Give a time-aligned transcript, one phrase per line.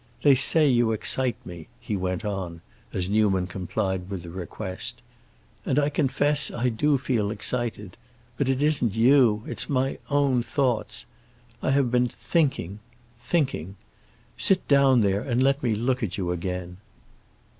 [0.23, 2.61] "They say you excite me," he went on,
[2.91, 5.03] as Newman complied with this request,
[5.63, 7.97] "and I confess I do feel excited.
[8.35, 11.05] But it isn't you—it's my own thoughts.
[11.61, 13.75] I have been thinking—thinking.
[14.39, 16.77] Sit down there and let me look at you again."